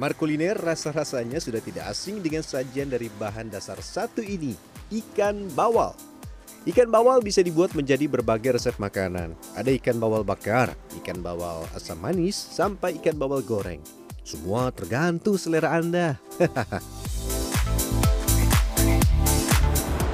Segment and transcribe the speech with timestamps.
[0.00, 4.56] Penggemar kuliner rasa-rasanya sudah tidak asing dengan sajian dari bahan dasar satu ini,
[4.88, 5.92] ikan bawal.
[6.64, 9.36] Ikan bawal bisa dibuat menjadi berbagai resep makanan.
[9.52, 10.72] Ada ikan bawal bakar,
[11.04, 13.84] ikan bawal asam manis, sampai ikan bawal goreng.
[14.24, 16.16] Semua tergantung selera Anda.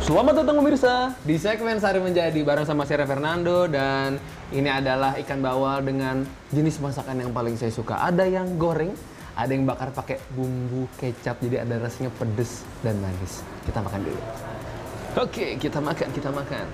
[0.02, 4.18] Selamat datang pemirsa di segmen Sari Menjadi bareng sama saya Fernando dan
[4.51, 8.02] ini adalah ikan bawal dengan jenis masakan yang paling saya suka.
[8.02, 8.91] Ada yang goreng,
[9.36, 13.45] ada yang bakar pakai bumbu kecap jadi ada rasanya pedes dan manis.
[13.68, 14.22] Kita makan dulu.
[15.20, 16.66] Oke, kita makan, kita makan.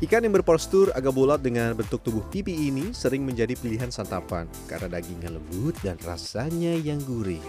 [0.00, 4.88] Ikan yang berpostur agak bulat dengan bentuk tubuh pipi ini sering menjadi pilihan santapan karena
[4.96, 7.44] dagingnya lembut dan rasanya yang gurih.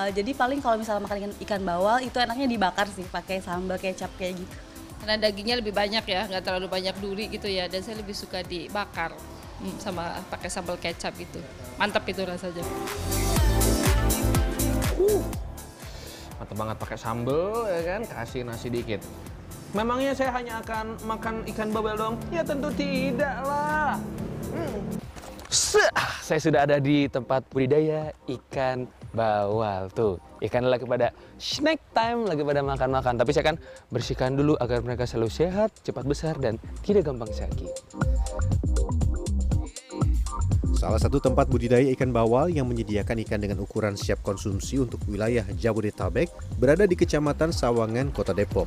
[0.00, 0.08] bawal.
[0.16, 4.08] Jadi paling kalau misalnya makan ikan, ikan bawal itu enaknya dibakar sih pakai sambal kecap
[4.16, 4.69] kayak gitu.
[5.00, 7.66] Karena dagingnya lebih banyak ya, nggak terlalu banyak duri gitu ya.
[7.72, 9.16] Dan saya lebih suka dibakar
[9.64, 11.40] hmm, sama pakai sambal kecap itu.
[11.80, 12.60] Mantap itu rasanya.
[15.00, 15.24] Uh,
[16.36, 19.00] mantap banget pakai sambal ya kan, kasih nasi dikit.
[19.72, 22.14] Memangnya saya hanya akan makan ikan bawal dong?
[22.28, 23.96] Ya tentu tidak lah.
[24.52, 24.78] Hmm.
[26.20, 30.18] Saya sudah ada di tempat budidaya ikan bawal tuh.
[30.40, 33.20] Ikan lagi pada snack time, lagi pada makan-makan.
[33.20, 33.56] Tapi saya akan
[33.92, 37.72] bersihkan dulu agar mereka selalu sehat, cepat besar dan tidak gampang sakit.
[40.80, 45.44] Salah satu tempat budidaya ikan bawal yang menyediakan ikan dengan ukuran siap konsumsi untuk wilayah
[45.52, 48.64] Jabodetabek berada di Kecamatan Sawangan, Kota Depok.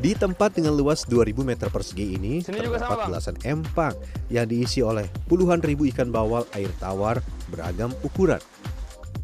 [0.00, 3.94] Di tempat dengan luas 2000 meter persegi ini Sini terdapat belasan empang
[4.26, 7.20] yang diisi oleh puluhan ribu ikan bawal air tawar
[7.52, 8.40] beragam ukuran.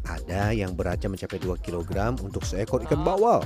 [0.05, 3.45] Ada yang beratnya mencapai 2 kg untuk seekor ikan bawal.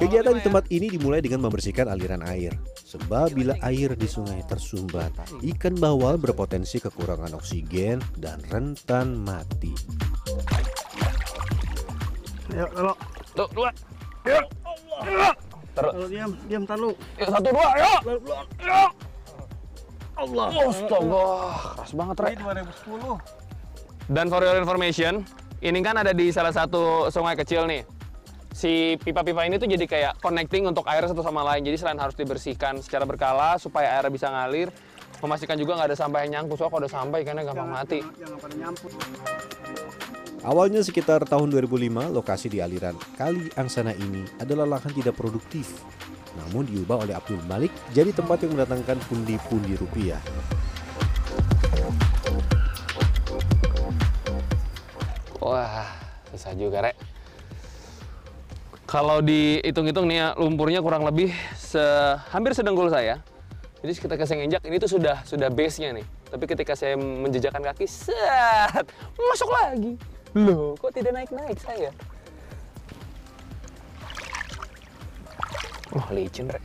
[0.00, 2.56] Kegiatan di tempat ini dimulai dengan membersihkan aliran air.
[2.88, 5.12] Sebab bila air di sungai tersumbat,
[5.44, 9.76] ikan bawal berpotensi kekurangan oksigen dan rentan mati.
[12.50, 12.94] Ayo, kalau
[13.30, 13.70] Tuh, dua.
[14.26, 14.44] Yuk.
[15.06, 15.34] Yuk.
[15.70, 15.92] Taruh.
[15.94, 16.90] kalau diam, diam talu.
[17.14, 18.00] Yuk, satu, dua, yuk.
[18.58, 18.90] Yuk.
[20.20, 20.46] Allah.
[20.66, 21.26] Astaga,
[21.78, 22.32] keras banget, Rek.
[22.34, 24.10] Ini 2010.
[24.10, 25.22] Dan for your information,
[25.60, 27.84] ini kan ada di salah satu sungai kecil nih.
[28.50, 31.62] Si pipa-pipa ini tuh jadi kayak connecting untuk air satu sama lain.
[31.64, 34.72] Jadi selain harus dibersihkan secara berkala supaya air bisa ngalir,
[35.20, 36.56] memastikan juga nggak ada sampah yang nyangkut.
[36.58, 38.00] Soalnya kalau ada sampah ikannya gampang mati.
[38.18, 38.74] Jangan, jangan.
[40.40, 45.84] Awalnya sekitar tahun 2005, lokasi di aliran Kali Angsana ini adalah lahan tidak produktif.
[46.40, 50.16] Namun diubah oleh Abdul Malik jadi tempat yang mendatangkan pundi-pundi rupiah.
[55.50, 55.90] Wah,
[56.30, 56.94] susah juga, Rek.
[58.86, 61.82] Kalau dihitung-hitung nih ya, lumpurnya kurang lebih se
[62.30, 63.18] hampir sedengkul saya.
[63.82, 66.06] Jadi ketika saya nginjak, ini tuh sudah sudah base-nya nih.
[66.30, 68.86] Tapi ketika saya menjejakkan kaki, set,
[69.18, 69.98] masuk lagi.
[70.38, 71.90] Loh, kok tidak naik-naik saya?
[75.90, 76.62] Wah, licin, Rek.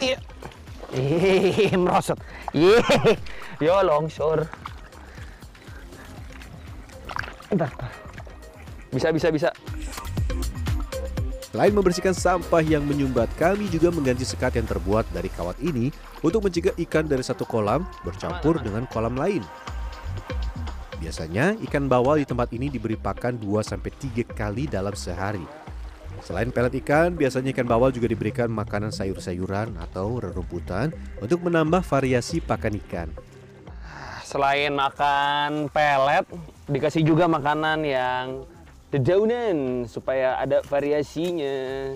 [0.00, 0.16] Iya.
[0.94, 2.18] Ih, merosot.
[2.54, 2.82] Ih,
[3.58, 4.46] yo longsor.
[7.50, 7.92] Bentar, bentar.
[8.94, 9.50] Bisa, bisa, bisa.
[11.50, 15.88] Selain membersihkan sampah yang menyumbat, kami juga mengganti sekat yang terbuat dari kawat ini
[16.20, 19.40] untuk mencegah ikan dari satu kolam bercampur dengan kolam lain.
[21.00, 25.44] Biasanya ikan bawal di tempat ini diberi pakan 2-3 kali dalam sehari.
[26.26, 30.90] Selain pelet ikan, biasanya ikan bawal juga diberikan makanan sayur-sayuran atau rerumputan
[31.22, 33.08] untuk menambah variasi pakan ikan.
[34.26, 36.26] Selain makan pelet,
[36.66, 38.42] dikasih juga makanan yang
[38.90, 41.94] dedaunan supaya ada variasinya.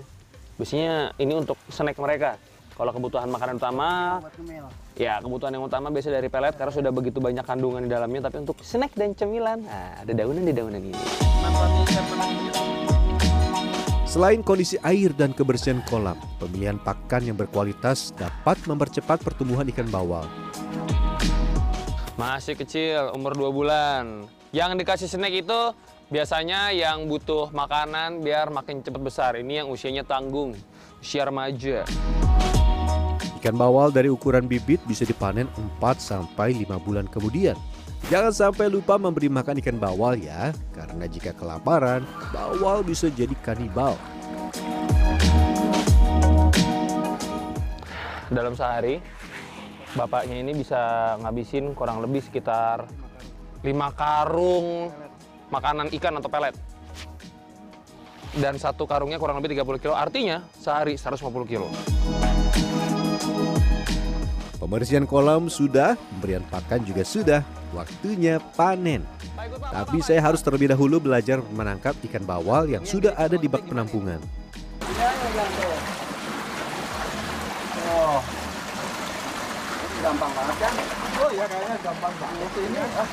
[0.55, 2.39] Biasanya ini untuk snack mereka.
[2.79, 4.23] Kalau kebutuhan makanan utama,
[4.95, 8.31] ya kebutuhan yang utama biasa dari pelet karena sudah begitu banyak kandungan di dalamnya.
[8.31, 10.95] Tapi untuk snack dan cemilan, nah, ada daunan di daunan ini.
[14.11, 20.27] Selain kondisi air dan kebersihan kolam, pemilihan pakan yang berkualitas dapat mempercepat pertumbuhan ikan bawal.
[22.19, 24.27] Masih kecil, umur 2 bulan.
[24.51, 25.61] Yang dikasih snack itu
[26.11, 29.39] biasanya yang butuh makanan biar makin cepat besar.
[29.39, 30.59] Ini yang usianya tanggung,
[30.99, 31.87] usia remaja.
[33.39, 35.47] Ikan bawal dari ukuran bibit bisa dipanen
[35.79, 37.55] 4 sampai 5 bulan kemudian.
[38.09, 43.99] Jangan sampai lupa memberi makan ikan bawal ya, karena jika kelaparan, bawal bisa jadi kanibal.
[48.31, 49.03] Dalam sehari,
[49.99, 52.87] bapaknya ini bisa ngabisin kurang lebih sekitar
[53.61, 53.69] 5
[53.99, 54.89] karung
[55.51, 56.55] makanan ikan atau pelet.
[58.39, 59.95] dan satu karungnya kurang lebih 30 kilo.
[59.99, 61.67] Artinya sehari 150 kilo.
[64.61, 67.41] Pembersihan kolam sudah, pemberian pakan juga sudah.
[67.73, 69.09] Waktunya panen.
[69.73, 74.21] Tapi saya harus terlebih dahulu belajar menangkap ikan bawal yang sudah ada di bak penampungan.
[77.89, 78.21] Oh.
[80.05, 80.73] Gampang banget kan?
[81.25, 82.79] Oh iya kayaknya gampang banget ini.
[82.85, 83.09] Ah.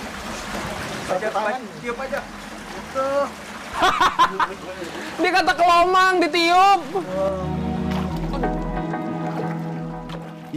[1.08, 2.20] Pakai tangan, tiup aja.
[2.76, 3.10] Gitu.
[5.24, 6.82] Dia kata kelomang ditiup.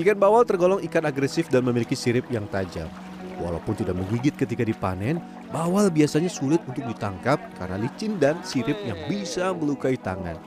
[0.01, 2.89] Ikan bawal tergolong ikan agresif dan memiliki sirip yang tajam.
[3.37, 5.21] Walaupun tidak menggigit ketika dipanen,
[5.53, 10.41] bawal biasanya sulit untuk ditangkap karena licin dan sirip yang bisa melukai tangan.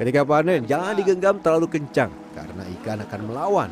[0.00, 3.70] Ketika panen, jangan digenggam terlalu kencang karena ikan akan melawan.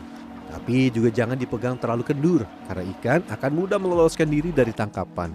[0.52, 5.32] Tapi juga jangan dipegang terlalu kendur karena ikan akan mudah meloloskan diri dari tangkapan.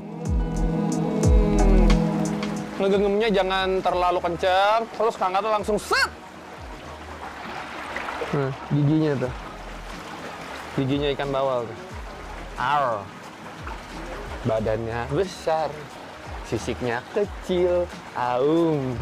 [2.77, 6.13] Ngegenggamnya jangan terlalu kencang, terus kangkatnya langsung set.
[8.37, 9.52] Nah, giginya tuh.
[10.73, 11.79] Giginya ikan bawal tuh.
[12.57, 13.05] Ar.
[14.43, 15.69] Badannya besar,
[16.49, 17.85] sisiknya kecil,
[18.17, 18.97] aum.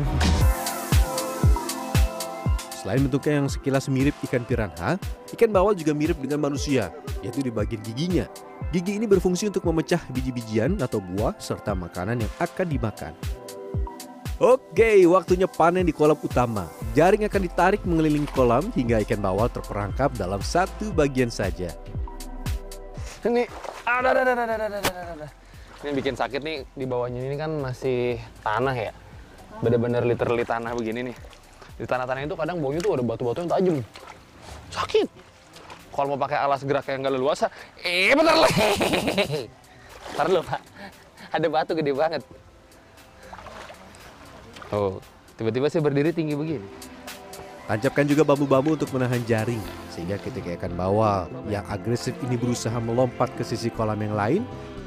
[2.75, 4.99] Selain bentuknya yang sekilas mirip ikan piranha,
[5.31, 6.91] ikan bawal juga mirip dengan manusia,
[7.23, 8.27] yaitu di bagian giginya.
[8.75, 13.13] Gigi ini berfungsi untuk memecah biji-bijian atau buah serta makanan yang akan dimakan.
[14.41, 16.65] Oke, waktunya panen di kolam utama.
[16.97, 21.69] Jaring akan ditarik mengelilingi kolam hingga ikan bawal terperangkap dalam satu bagian saja.
[23.21, 23.45] Ini
[23.85, 25.27] ada ada ada ada ada ada ada.
[25.85, 28.89] Ini bikin sakit nih di bawahnya ini kan masih tanah ya.
[29.61, 31.15] Bener-bener literally tanah begini nih.
[31.77, 33.77] Di tanah-tanah itu kadang baunya tuh ada batu-batu yang tajam.
[34.73, 35.05] Sakit.
[35.93, 37.45] Kalau mau pakai alas gerak yang nggak leluasa,
[37.85, 38.49] eh bentar lah.
[40.17, 40.61] Ntar dulu pak,
[41.29, 42.25] ada batu gede banget.
[44.71, 45.03] Oh,
[45.35, 46.63] tiba-tiba saya berdiri tinggi begini.
[47.67, 49.59] Tancapkan juga bambu-bambu untuk menahan jaring,
[49.91, 54.41] sehingga ketika ikan bawal yang agresif ini berusaha melompat ke sisi kolam yang lain,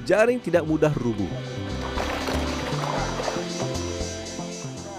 [0.08, 1.28] jaring tidak mudah rubuh.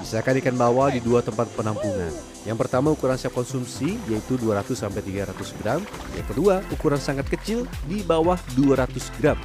[0.06, 2.14] Pisahkan ikan bawal di dua tempat penampungan.
[2.46, 5.34] Yang pertama ukuran siap konsumsi yaitu 200-300
[5.66, 5.82] gram.
[6.14, 8.86] Yang kedua ukuran sangat kecil di bawah 200
[9.18, 9.38] gram.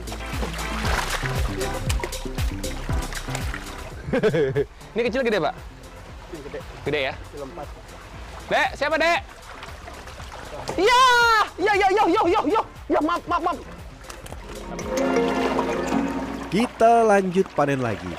[4.90, 5.54] Ini kecil gede pak?
[6.34, 7.14] Gede, Gede ya?
[7.38, 7.66] lompat.
[8.50, 9.20] Dek, siapa dek?
[10.75, 11.02] Ya,
[11.62, 13.58] ya, ya, ya, ya, ya, ya, ya, maaf, maaf, maaf.
[16.50, 18.10] Kita lanjut panen lagi.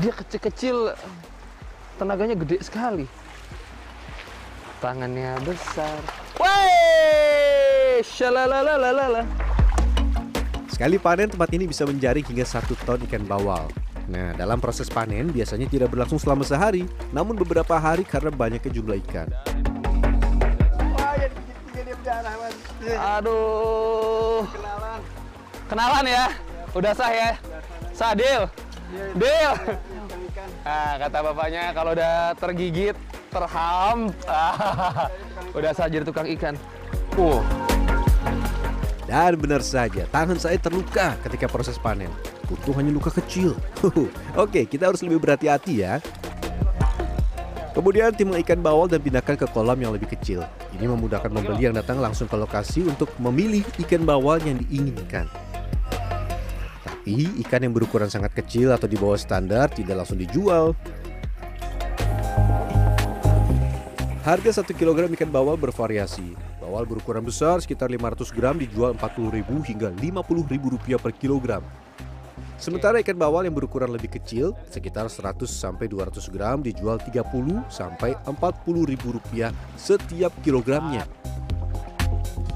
[0.00, 0.96] Dia kecil-kecil,
[2.00, 3.04] tenaganya gede sekali.
[4.80, 6.00] Tangannya besar.
[6.40, 9.45] Wey, shalalalalala.
[10.66, 13.70] Sekali panen tempat ini bisa menjaring hingga satu ton ikan bawal.
[14.06, 18.98] Nah, dalam proses panen biasanya tidak berlangsung selama sehari, namun beberapa hari karena banyaknya jumlah
[19.06, 19.26] ikan.
[22.86, 25.00] Aduh, Kenalan.
[25.66, 26.26] kenalan ya?
[26.70, 27.30] Udah sah ya?
[27.90, 28.46] Sah, deal?
[29.18, 29.52] Deal?
[30.62, 32.94] Nah, kata bapaknya kalau udah tergigit,
[33.34, 34.14] terham,
[35.58, 36.54] udah sah jadi tukang ikan.
[37.18, 37.42] Uh,
[39.06, 42.10] Dan benar saja, tangan saya terluka ketika proses panen.
[42.50, 43.54] Untung hanya luka kecil.
[44.42, 46.02] Oke, kita harus lebih berhati-hati ya.
[47.70, 50.42] Kemudian timah ikan bawal dan pindahkan ke kolam yang lebih kecil.
[50.74, 55.30] Ini memudahkan pembeli yang datang langsung ke lokasi untuk memilih ikan bawal yang diinginkan.
[56.82, 60.74] Tapi ikan yang berukuran sangat kecil atau di bawah standar tidak langsung dijual.
[64.26, 66.55] Harga 1 kg ikan bawal bervariasi.
[66.66, 71.62] Bawal berukuran besar sekitar 500 gram dijual Rp40.000 hingga Rp50.000 per kilogram.
[72.58, 77.22] Sementara ikan bawal yang berukuran lebih kecil sekitar 100 sampai 200 gram dijual 30
[77.70, 81.06] sampai Rp40.000 setiap kilogramnya.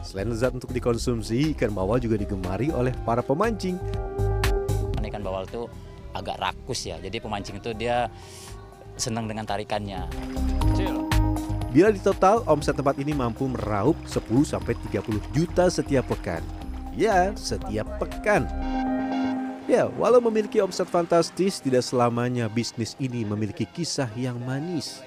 [0.02, 3.79] Selain lezat untuk dikonsumsi, ikan bawal juga digemari oleh para pemancing.
[4.99, 5.71] Ikan bawal itu
[6.19, 8.11] agak rakus ya, jadi pemancing itu dia
[8.99, 10.11] senang dengan tarikannya.
[11.71, 16.43] Bila di total, omset tempat ini mampu meraup 10 sampai 30 juta setiap pekan.
[16.99, 18.43] Ya, setiap pekan.
[19.71, 24.99] Ya, walau memiliki omset fantastis, tidak selamanya bisnis ini memiliki kisah yang manis.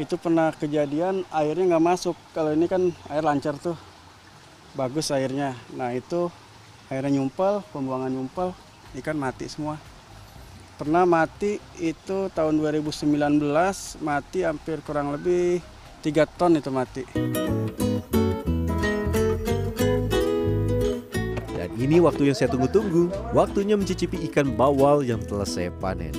[0.00, 2.16] Itu pernah kejadian airnya nggak masuk.
[2.32, 3.76] Kalau ini kan air lancar tuh.
[4.72, 5.52] Bagus airnya.
[5.76, 6.32] Nah itu
[6.88, 8.56] airnya nyumpel, pembuangan nyumpel,
[8.96, 9.76] ikan mati semua.
[10.74, 13.06] Pernah mati itu tahun 2019,
[14.02, 15.62] mati hampir kurang lebih
[16.02, 17.06] 3 ton itu mati.
[21.54, 23.06] Dan ini waktu yang saya tunggu-tunggu.
[23.30, 26.10] Waktunya mencicipi ikan bawal yang telah saya panen.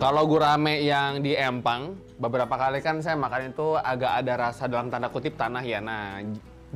[0.00, 4.88] Kalau gurame yang di Empang, beberapa kali kan saya makan itu agak ada rasa dalam
[4.88, 5.84] tanda kutip tanah ya.
[5.84, 6.24] Nah,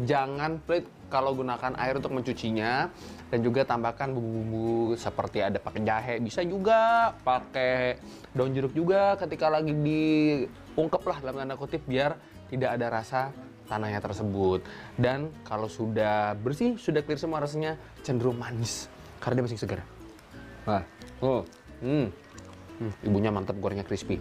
[0.04, 2.88] jangan pelit kalau gunakan air untuk mencucinya
[3.28, 7.98] dan juga tambahkan bumbu-bumbu seperti ada pakai jahe, bisa juga pakai
[8.30, 12.14] daun jeruk juga ketika lagi diungkep lah dalam tanda kutip biar
[12.46, 13.34] tidak ada rasa
[13.70, 14.66] tanahnya tersebut.
[14.98, 18.90] Dan kalau sudah bersih, sudah clear semua rasanya cenderung manis
[19.22, 19.80] karena dia masih segar.
[20.66, 20.82] Wah,
[21.22, 21.42] oh,
[21.82, 22.10] hmm.
[22.80, 24.16] Hmm, ibunya mantap gorengnya crispy.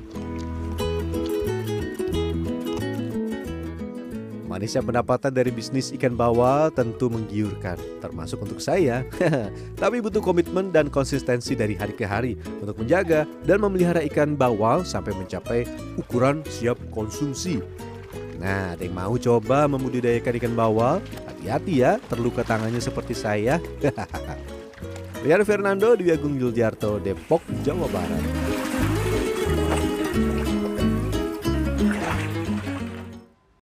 [4.60, 9.08] Manisnya pendapatan dari bisnis ikan bawal tentu menggiurkan, termasuk untuk saya.
[9.80, 14.84] Tapi butuh komitmen dan konsistensi dari hari ke hari untuk menjaga dan memelihara ikan bawal
[14.84, 15.64] sampai mencapai
[15.96, 17.64] ukuran siap konsumsi.
[18.36, 21.00] Nah, ada yang mau coba membudidayakan ikan bawal?
[21.32, 23.64] Hati-hati ya, terluka tangannya seperti saya.
[25.24, 28.49] Rian Fernando di Agung Yuljarto, Depok, Jawa Barat.